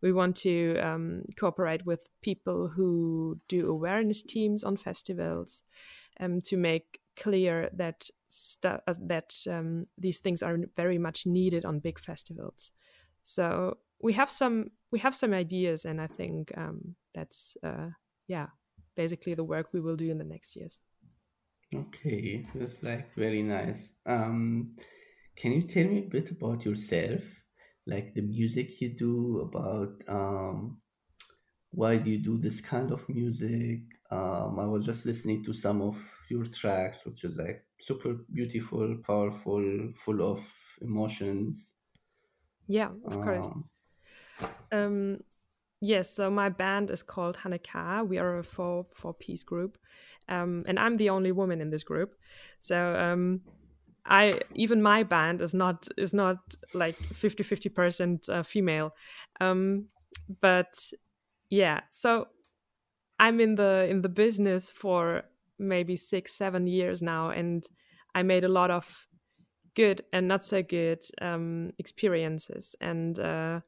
we 0.01 0.13
want 0.13 0.35
to 0.37 0.77
um, 0.79 1.23
cooperate 1.37 1.85
with 1.85 2.07
people 2.21 2.69
who 2.69 3.37
do 3.47 3.69
awareness 3.69 4.23
teams 4.23 4.63
on 4.63 4.77
festivals 4.77 5.63
um, 6.19 6.39
to 6.41 6.57
make 6.57 6.99
clear 7.17 7.69
that 7.73 8.09
uh, 8.63 8.77
that 9.01 9.35
um, 9.49 9.85
these 9.97 10.19
things 10.19 10.41
are 10.41 10.57
very 10.77 10.97
much 10.97 11.25
needed 11.25 11.65
on 11.65 11.79
big 11.79 11.99
festivals. 11.99 12.71
So 13.23 13.77
we 14.01 14.13
have 14.13 14.29
some 14.29 14.71
we 14.91 14.99
have 14.99 15.15
some 15.15 15.33
ideas, 15.33 15.85
and 15.85 16.01
I 16.01 16.07
think 16.07 16.51
um, 16.57 16.95
that's 17.13 17.57
uh, 17.63 17.89
yeah 18.27 18.47
basically 18.95 19.33
the 19.33 19.43
work 19.43 19.67
we 19.73 19.79
will 19.79 19.95
do 19.95 20.09
in 20.09 20.17
the 20.17 20.23
next 20.23 20.55
years. 20.55 20.77
Okay, 21.73 22.47
that's 22.55 22.81
like 22.81 23.13
very 23.15 23.43
nice. 23.43 23.91
Um, 24.05 24.75
can 25.35 25.51
you 25.51 25.63
tell 25.63 25.85
me 25.85 25.99
a 25.99 26.09
bit 26.09 26.31
about 26.31 26.65
yourself, 26.65 27.23
like 27.85 28.13
the 28.13 28.21
music 28.21 28.81
you 28.81 28.89
do, 28.95 29.39
about 29.39 30.01
um, 30.07 30.81
why 31.71 31.97
do 31.97 32.09
you 32.09 32.17
do 32.17 32.37
this 32.37 32.59
kind 32.59 32.91
of 32.91 33.07
music? 33.09 33.81
Um, 34.11 34.59
I 34.59 34.65
was 34.65 34.85
just 34.85 35.05
listening 35.05 35.43
to 35.45 35.53
some 35.53 35.81
of 35.81 35.95
your 36.29 36.43
tracks, 36.45 37.05
which 37.05 37.23
is 37.23 37.37
like 37.37 37.63
super 37.79 38.15
beautiful, 38.33 38.97
powerful, 39.05 39.89
full 39.93 40.21
of 40.23 40.39
emotions. 40.81 41.73
Yeah, 42.67 42.89
of 43.05 43.21
course. 43.21 43.47
Um, 44.71 45.19
yes, 45.81 46.09
so 46.09 46.29
my 46.29 46.49
band 46.49 46.91
is 46.91 47.03
called 47.03 47.37
Hannah 47.37 47.59
Kah. 47.59 48.03
We 48.03 48.17
are 48.17 48.39
a 48.39 48.43
four 48.43 48.85
four 48.93 49.13
piece 49.13 49.43
group, 49.43 49.77
um, 50.27 50.63
and 50.67 50.79
I'm 50.79 50.95
the 50.95 51.09
only 51.09 51.31
woman 51.31 51.61
in 51.61 51.69
this 51.69 51.83
group. 51.83 52.15
So 52.59 52.95
um, 52.95 53.41
I 54.05 54.39
even 54.55 54.81
my 54.81 55.03
band 55.03 55.41
is 55.41 55.53
not 55.53 55.87
is 55.97 56.13
not 56.13 56.37
like 56.73 56.95
50 56.95 57.43
50 57.43 57.69
percent 57.69 58.29
uh, 58.29 58.43
female, 58.43 58.93
um, 59.39 59.85
but 60.41 60.77
yeah. 61.49 61.81
So 61.91 62.27
I'm 63.19 63.39
in 63.39 63.55
the 63.55 63.87
in 63.89 64.01
the 64.01 64.09
business 64.09 64.69
for 64.69 65.23
maybe 65.57 65.95
six 65.95 66.33
seven 66.33 66.67
years 66.67 67.01
now, 67.01 67.29
and 67.29 67.65
I 68.15 68.23
made 68.23 68.43
a 68.43 68.49
lot 68.49 68.71
of 68.71 69.07
good 69.75 70.03
and 70.13 70.27
not 70.27 70.43
so 70.43 70.61
good 70.61 71.03
um, 71.21 71.71
experiences 71.79 72.75
and. 72.81 73.17
Uh, 73.19 73.61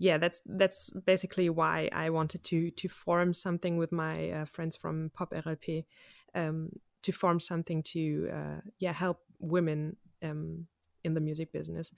yeah, 0.00 0.16
that's 0.16 0.40
that's 0.46 0.88
basically 1.04 1.50
why 1.50 1.90
I 1.92 2.08
wanted 2.08 2.42
to 2.44 2.70
to 2.70 2.88
form 2.88 3.34
something 3.34 3.76
with 3.76 3.92
my 3.92 4.30
uh, 4.30 4.44
friends 4.46 4.74
from 4.74 5.10
Pop 5.14 5.30
RLP, 5.32 5.84
um, 6.34 6.70
to 7.02 7.12
form 7.12 7.38
something 7.38 7.82
to 7.82 8.30
uh, 8.32 8.60
yeah 8.78 8.94
help 8.94 9.20
women 9.40 9.96
um, 10.22 10.66
in 11.04 11.12
the 11.12 11.20
music 11.20 11.52
business, 11.52 11.92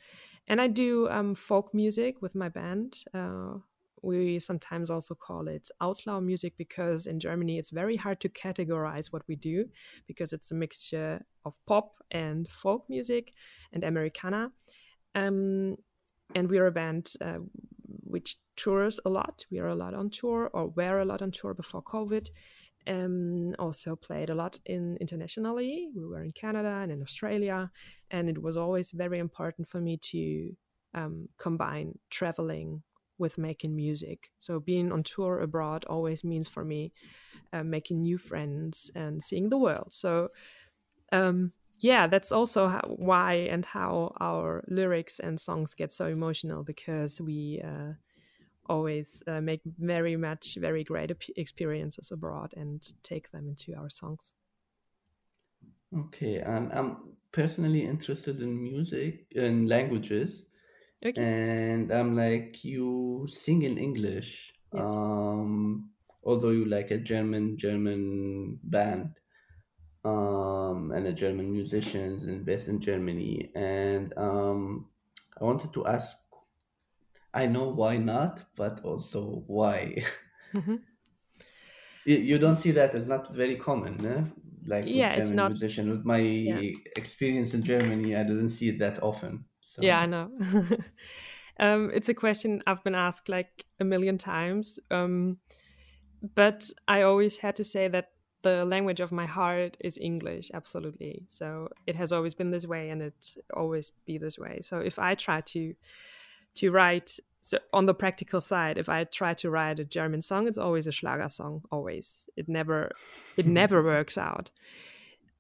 and 0.49 0.61
I 0.61 0.67
do 0.67 1.09
um, 1.11 1.37
folk 1.37 1.73
music 1.73 2.21
with 2.21 2.35
my 2.35 2.49
band. 2.49 2.99
Uh, 3.15 3.59
we 4.03 4.41
sometimes 4.41 4.91
also 4.91 5.15
call 5.15 5.47
it 5.47 5.71
outlaw 5.81 6.19
music 6.19 6.55
because 6.59 7.07
in 7.07 7.21
Germany 7.21 7.57
it's 7.57 7.71
very 7.71 7.95
hard 7.95 8.19
to 8.23 8.29
categorize 8.29 9.13
what 9.13 9.23
we 9.29 9.37
do 9.37 9.65
because 10.09 10.33
it's 10.33 10.51
a 10.51 10.57
mixture 10.57 11.25
of 11.45 11.55
pop 11.67 11.93
and 12.11 12.49
folk 12.49 12.85
music 12.89 13.33
and 13.73 13.85
Americana. 13.85 14.51
Um, 15.15 15.77
and 16.35 16.51
we're 16.51 16.67
a 16.67 16.73
band 16.73 17.13
uh, 17.21 17.39
which 18.01 18.37
tours 18.57 19.01
a 19.05 19.11
lot. 19.11 19.45
We 19.51 19.59
are 19.59 19.69
a 19.69 19.75
lot 19.75 19.95
on 19.95 20.11
tour, 20.11 20.51
or 20.53 20.69
were 20.69 21.01
a 21.01 21.05
lot 21.05 21.23
on 21.23 21.31
tour 21.31 21.55
before 21.55 21.83
COVID. 21.83 22.29
Um, 22.87 23.55
also 23.59 23.95
played 23.95 24.31
a 24.31 24.35
lot 24.35 24.59
in 24.67 24.97
internationally. 25.01 25.89
We 25.95 26.05
were 26.05 26.23
in 26.23 26.33
Canada 26.33 26.81
and 26.83 26.91
in 26.91 27.03
Australia, 27.03 27.71
and 28.11 28.29
it 28.29 28.43
was 28.43 28.57
always 28.57 28.91
very 28.91 29.19
important 29.19 29.69
for 29.69 29.81
me 29.81 29.99
to 29.99 30.57
um, 30.95 31.29
combine 31.39 31.99
traveling 32.11 32.83
with 33.19 33.39
making 33.39 33.77
music. 33.77 34.31
So 34.39 34.59
being 34.59 34.91
on 34.91 35.05
tour 35.05 35.41
abroad 35.41 35.85
always 35.85 36.25
means 36.25 36.49
for 36.49 36.65
me 36.65 36.93
uh, 37.53 37.63
making 37.63 38.01
new 38.01 38.19
friends 38.19 38.91
and 38.95 39.23
seeing 39.23 39.49
the 39.49 39.59
world. 39.59 39.89
So 39.91 40.29
um, 41.13 41.53
yeah, 41.83 42.07
that's 42.07 42.33
also 42.33 42.69
how, 42.69 42.83
why 42.97 43.35
and 43.35 43.65
how 43.67 44.15
our 44.21 44.65
lyrics 44.69 45.19
and 45.21 45.41
songs 45.41 45.75
get 45.75 45.93
so 45.93 46.07
emotional 46.07 46.63
because 46.65 47.21
we 47.21 47.61
uh, 47.65 47.95
always 48.67 49.23
uh, 49.27 49.41
make 49.41 49.63
very 49.65 50.17
much 50.17 50.57
very 50.61 50.85
great 50.85 51.13
experiences 51.37 52.13
abroad 52.13 52.55
and 52.57 52.95
take 53.03 53.31
them 53.33 53.49
into 53.49 53.75
our 53.75 53.91
songs. 53.91 54.35
Okay, 55.95 56.39
and 56.41 56.73
I'm 56.73 57.17
personally 57.33 57.85
interested 57.85 58.41
in 58.41 58.63
music 58.63 59.33
and 59.37 59.69
languages. 59.69 60.47
Okay. 61.05 61.23
And 61.23 61.93
I'm 61.93 62.17
like, 62.17 62.65
you 62.65 63.27
sing 63.29 63.63
in 63.63 63.79
English. 63.79 64.55
Yes. 64.73 64.83
Um, 64.83 65.93
although 66.25 66.51
you 66.51 66.65
like 66.67 66.91
a 66.91 66.99
German 66.99 67.59
German 67.59 68.61
band 68.65 69.17
um, 70.05 70.93
and 70.93 71.07
a 71.07 71.13
German 71.13 71.53
musicians 71.53 72.25
and 72.27 72.45
based 72.45 72.69
in 72.69 72.81
Germany. 72.81 73.53
And 73.55 74.17
um, 74.19 74.91
I 75.41 75.45
wanted 75.45 75.73
to 75.75 75.87
ask, 75.87 76.17
I 77.35 77.45
know 77.47 77.69
why 77.69 77.99
not, 77.99 78.47
but 78.57 78.83
also 78.87 79.45
why. 79.47 80.03
hmm 80.53 80.77
you, 82.05 82.17
you 82.17 82.39
don't 82.39 82.57
see 82.57 82.71
that 82.73 82.95
it's 82.95 83.09
not 83.09 83.35
very 83.35 83.57
common, 83.57 84.05
eh? 84.05 84.25
like 84.67 84.95
Yeah, 84.95 85.15
it's 85.15 85.33
not. 85.33 85.53
musician. 85.55 85.91
With 85.91 86.05
my 86.05 86.21
Yeah, 86.45 86.63
experience 86.97 87.55
in 87.55 87.63
Germany, 87.63 88.15
I 88.17 88.23
didn't 88.25 88.51
see 88.51 88.69
it 88.69 88.79
that 88.79 89.03
often. 89.03 89.47
So. 89.61 89.81
yeah, 89.81 90.01
I 90.01 90.07
know. 90.07 90.31
um, 91.61 91.91
it's 91.93 92.09
a 92.09 92.15
question 92.15 92.63
I've 92.67 92.85
been 92.85 92.95
asked 92.95 93.29
like 93.29 93.67
a 93.81 93.85
million 93.85 94.19
times. 94.19 94.79
Um, 94.91 95.39
but 96.35 96.71
I 96.89 97.03
always 97.03 97.39
had 97.39 97.57
to 97.57 97.65
say 97.65 97.89
that 97.89 98.12
the 98.43 98.65
language 98.65 99.01
of 99.01 99.13
my 99.13 99.27
heart 99.27 99.77
is 99.81 99.99
English, 99.99 100.51
absolutely. 100.53 101.25
So 101.29 101.69
it 101.87 101.97
has 101.97 102.13
always 102.13 102.35
been 102.35 102.51
this 102.51 102.67
way, 102.67 102.91
and 102.91 103.03
it 103.03 103.37
always 103.55 103.93
be 104.05 104.19
this 104.19 104.39
way. 104.39 104.59
So 104.61 104.79
if 104.79 104.99
I 104.99 105.15
try 105.15 105.41
to 105.41 105.75
to 106.55 106.71
write 106.71 107.19
so 107.41 107.59
on 107.73 107.87
the 107.87 107.95
practical 107.95 108.41
side, 108.41 108.79
if 108.79 108.89
I 108.89 109.05
try 109.05 109.35
to 109.35 109.51
write 109.51 109.81
a 109.81 109.85
German 109.85 110.23
song, 110.23 110.47
it's 110.47 110.59
always 110.59 110.87
a 110.87 110.93
Schlager 110.93 111.29
song. 111.29 111.63
Always, 111.71 112.29
it 112.37 112.49
never 112.49 112.93
it 113.37 113.47
never 113.61 113.83
works 113.83 114.19
out. 114.19 114.51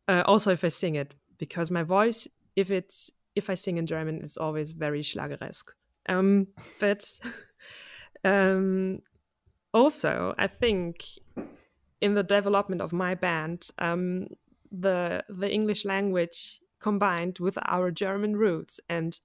Uh, 0.08 0.22
also, 0.26 0.50
if 0.50 0.64
I 0.64 0.68
sing 0.68 0.96
it, 0.96 1.14
because 1.38 1.70
my 1.70 1.82
voice, 1.82 2.26
if 2.56 2.70
it's 2.70 3.10
if 3.34 3.50
I 3.50 3.54
sing 3.54 3.78
in 3.78 3.86
German, 3.86 4.20
it's 4.22 4.36
always 4.36 4.72
very 4.72 5.02
Schlageresque. 5.02 5.70
Um, 6.08 6.48
but 6.80 7.04
um, 8.24 9.00
also, 9.72 10.34
I 10.38 10.48
think 10.48 11.04
in 12.02 12.14
the 12.14 12.24
development 12.24 12.82
of 12.82 12.92
my 12.92 13.14
band, 13.14 13.68
um, 13.78 14.26
the 14.70 15.24
the 15.28 15.50
English 15.50 15.84
language 15.84 16.60
combined 16.80 17.38
with 17.38 17.56
our 17.64 17.90
German 17.92 18.36
roots 18.36 18.80
and 18.88 19.20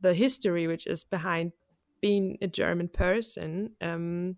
the 0.00 0.14
history 0.14 0.66
which 0.66 0.86
is 0.86 1.04
behind 1.04 1.52
being 2.00 2.36
a 2.42 2.48
German 2.48 2.88
person 2.88 3.70
um, 3.80 4.36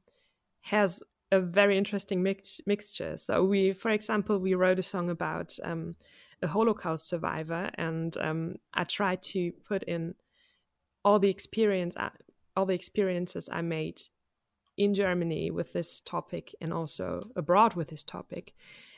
has 0.60 1.02
a 1.32 1.40
very 1.40 1.78
interesting 1.78 2.22
mix- 2.22 2.60
mixture. 2.66 3.16
So 3.16 3.44
we, 3.44 3.72
for 3.72 3.90
example, 3.90 4.38
we 4.38 4.54
wrote 4.54 4.78
a 4.78 4.82
song 4.82 5.08
about 5.08 5.56
um, 5.62 5.94
a 6.42 6.46
Holocaust 6.46 7.08
survivor, 7.08 7.70
and 7.74 8.16
um, 8.18 8.56
I 8.74 8.84
tried 8.84 9.22
to 9.34 9.52
put 9.68 9.82
in 9.84 10.14
all 11.04 11.18
the 11.18 11.30
experience, 11.30 11.96
uh, 11.96 12.10
all 12.56 12.66
the 12.66 12.74
experiences 12.74 13.48
I 13.50 13.62
made 13.62 14.00
in 14.80 14.94
Germany 14.94 15.50
with 15.50 15.74
this 15.74 16.00
topic 16.00 16.54
and 16.62 16.72
also 16.72 17.20
abroad 17.36 17.74
with 17.74 17.88
this 17.88 18.02
topic. 18.02 18.54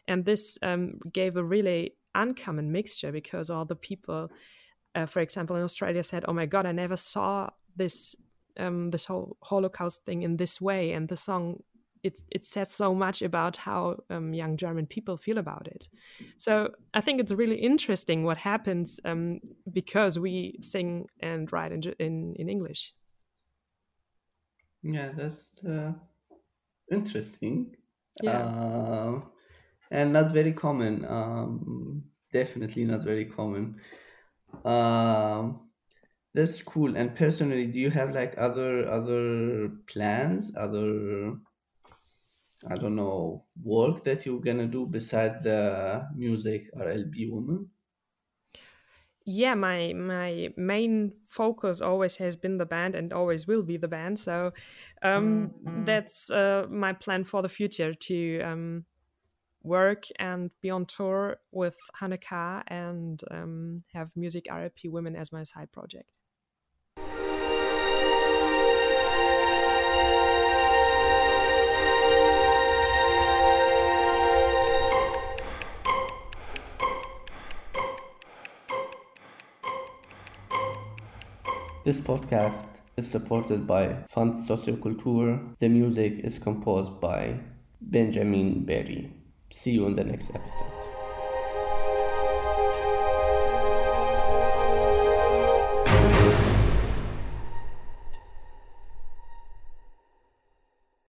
And 0.06 0.24
this 0.24 0.56
um, 0.62 1.00
gave 1.12 1.36
a 1.36 1.44
really 1.44 1.96
uncommon 2.14 2.70
mixture 2.70 3.10
because 3.10 3.50
all 3.50 3.64
the 3.64 3.74
people, 3.90 4.30
uh, 4.94 5.06
for 5.06 5.20
example, 5.20 5.56
in 5.56 5.62
Australia 5.64 6.04
said, 6.04 6.24
"Oh 6.28 6.32
my 6.32 6.46
God, 6.46 6.66
I 6.66 6.72
never 6.72 6.96
saw 6.96 7.50
this 7.76 8.14
um, 8.58 8.90
this 8.90 9.04
whole 9.04 9.36
Holocaust 9.42 10.04
thing 10.04 10.22
in 10.22 10.36
this 10.36 10.60
way." 10.60 10.92
And 10.92 11.08
the 11.08 11.16
song 11.16 11.62
it 12.04 12.22
it 12.30 12.44
said 12.44 12.68
so 12.68 12.94
much 12.94 13.22
about 13.22 13.56
how 13.56 13.96
um, 14.08 14.34
young 14.34 14.56
German 14.56 14.86
people 14.86 15.16
feel 15.16 15.38
about 15.38 15.66
it. 15.66 15.88
So 16.38 16.70
I 16.94 17.00
think 17.00 17.20
it's 17.20 17.32
really 17.32 17.58
interesting 17.58 18.24
what 18.24 18.38
happens 18.38 19.00
um, 19.04 19.40
because 19.72 20.18
we 20.18 20.58
sing 20.60 21.08
and 21.20 21.52
write 21.52 21.72
in 21.72 21.82
in, 21.98 22.34
in 22.36 22.48
English. 22.48 22.94
Yeah, 24.82 25.12
that's 25.16 25.50
uh, 25.68 25.92
interesting. 26.90 27.76
Yeah. 28.22 28.42
Um, 28.42 29.30
and 29.90 30.12
not 30.12 30.32
very 30.32 30.52
common. 30.52 31.04
Um, 31.04 32.04
definitely 32.32 32.84
not 32.84 33.04
very 33.04 33.26
common. 33.26 33.80
Um, 34.64 35.68
that's 36.34 36.62
cool. 36.62 36.96
And 36.96 37.14
personally, 37.14 37.66
do 37.66 37.78
you 37.78 37.90
have 37.90 38.12
like 38.12 38.34
other 38.38 38.88
other 38.90 39.70
plans, 39.86 40.52
other 40.56 41.34
I 42.68 42.76
don't 42.76 42.94
know, 42.96 43.44
work 43.62 44.04
that 44.04 44.24
you're 44.24 44.40
gonna 44.40 44.66
do 44.66 44.86
beside 44.86 45.42
the 45.42 46.08
music 46.16 46.70
RLP 46.76 47.30
woman? 47.30 47.70
Yeah 49.24 49.54
my 49.54 49.92
my 49.92 50.48
main 50.56 51.12
focus 51.26 51.80
always 51.80 52.16
has 52.16 52.36
been 52.36 52.58
the 52.58 52.66
band 52.66 52.94
and 52.94 53.12
always 53.12 53.46
will 53.46 53.62
be 53.62 53.76
the 53.76 53.88
band 53.88 54.18
so 54.18 54.52
um, 55.02 55.52
Mm-hmm. 55.64 55.84
that's 55.84 56.30
uh, 56.30 56.66
my 56.70 56.92
plan 56.92 57.24
for 57.24 57.42
the 57.42 57.48
future 57.48 57.94
to 57.94 58.40
um, 58.40 58.84
work 59.62 60.06
and 60.18 60.50
be 60.60 60.70
on 60.70 60.86
tour 60.86 61.36
with 61.52 61.76
Hannah 61.94 62.18
Kah 62.18 62.62
and 62.68 63.22
um, 63.30 63.84
have 63.92 64.10
music 64.16 64.46
RLP 64.50 64.90
women 64.90 65.14
as 65.16 65.32
my 65.32 65.44
side 65.44 65.70
project 65.72 66.08
This 81.84 82.00
podcast 82.00 82.62
is 82.96 83.10
supported 83.10 83.66
by 83.66 84.04
Fund 84.08 84.34
Socioculture. 84.34 85.58
The 85.58 85.68
music 85.68 86.20
is 86.22 86.38
composed 86.38 87.00
by 87.00 87.40
Benjamin 87.80 88.64
Berry. 88.64 89.12
See 89.50 89.72
you 89.72 89.86
in 89.86 89.96
the 89.96 90.04
next 90.04 90.30
episode. 90.32 90.81